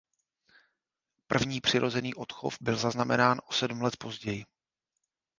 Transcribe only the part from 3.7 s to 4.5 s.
let později.